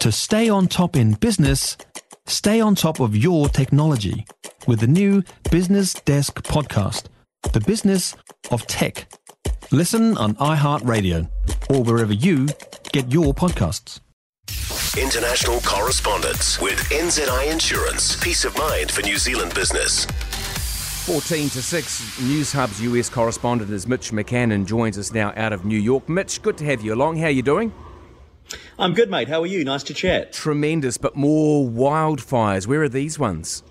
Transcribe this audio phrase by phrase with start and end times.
[0.00, 1.76] To stay on top in business,
[2.26, 4.24] stay on top of your technology
[4.66, 7.08] with the new BusinessDesk podcast,
[7.52, 8.16] The Business
[8.50, 9.12] of Tech.
[9.70, 11.28] Listen on iHeartRadio
[11.68, 12.48] or wherever you
[12.92, 14.00] get your podcasts.
[14.98, 18.16] International correspondence with NZI Insurance.
[18.24, 20.06] Peace of mind for New Zealand business.
[21.04, 25.66] 14 to 6, Newshub's US correspondent is Mitch McCann and joins us now out of
[25.66, 26.08] New York.
[26.08, 27.18] Mitch, good to have you along.
[27.18, 27.70] How are you doing?
[28.78, 29.28] I'm good, mate.
[29.28, 29.64] How are you?
[29.64, 30.32] Nice to chat.
[30.32, 32.66] Tremendous, but more wildfires.
[32.66, 33.62] Where are these ones?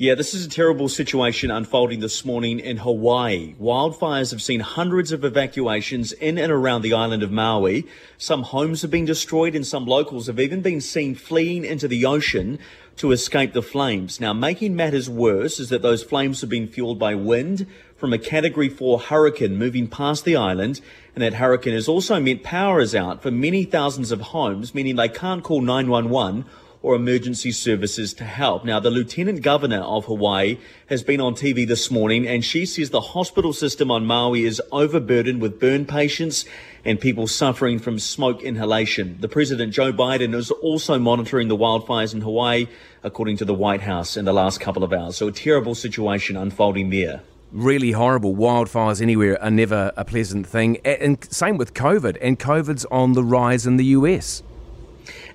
[0.00, 3.54] Yeah, this is a terrible situation unfolding this morning in Hawaii.
[3.60, 7.86] Wildfires have seen hundreds of evacuations in and around the island of Maui.
[8.16, 12.06] Some homes have been destroyed and some locals have even been seen fleeing into the
[12.06, 12.58] ocean
[12.96, 14.22] to escape the flames.
[14.22, 18.18] Now, making matters worse is that those flames have been fueled by wind from a
[18.18, 20.80] category 4 hurricane moving past the island
[21.14, 24.96] and that hurricane has also meant power is out for many thousands of homes, meaning
[24.96, 26.46] they can't call 911
[26.82, 28.64] or emergency services to help.
[28.64, 32.90] Now, the Lieutenant Governor of Hawaii has been on TV this morning and she says
[32.90, 36.46] the hospital system on Maui is overburdened with burn patients
[36.84, 39.18] and people suffering from smoke inhalation.
[39.20, 42.66] The President Joe Biden is also monitoring the wildfires in Hawaii,
[43.02, 45.16] according to the White House in the last couple of hours.
[45.16, 48.34] So a terrible situation unfolding there really horrible.
[48.34, 50.78] Wildfires anywhere are never a pleasant thing.
[50.84, 54.44] And same with COVID, and COVID's on the rise in the US.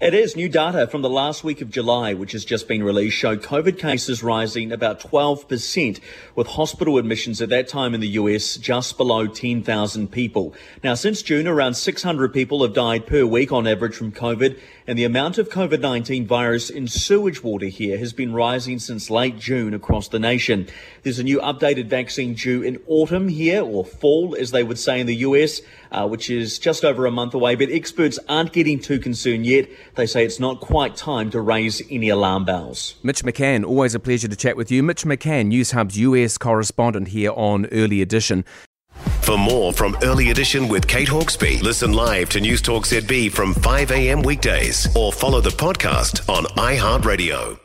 [0.01, 0.35] It is.
[0.35, 3.79] New data from the last week of July, which has just been released, show COVID
[3.79, 6.01] cases rising about 12%,
[6.35, 10.53] with hospital admissions at that time in the US just below 10,000 people.
[10.83, 14.99] Now, since June, around 600 people have died per week on average from COVID, and
[14.99, 19.73] the amount of COVID-19 virus in sewage water here has been rising since late June
[19.73, 20.67] across the nation.
[21.03, 24.99] There's a new updated vaccine due in autumn here, or fall, as they would say
[24.99, 28.79] in the US, uh, which is just over a month away, but experts aren't getting
[28.79, 29.69] too concerned yet.
[29.95, 32.95] They say it's not quite time to raise any alarm bells.
[33.03, 34.83] Mitch McCann, always a pleasure to chat with you.
[34.83, 38.45] Mitch McCann, Newshub's US correspondent here on Early Edition.
[39.21, 43.91] For more from Early Edition with Kate Hawkesby, listen live to Newstalk ZB from 5
[43.91, 44.21] a.m.
[44.21, 47.64] weekdays or follow the podcast on iHeartRadio.